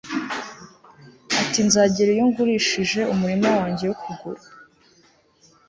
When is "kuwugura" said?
3.99-4.41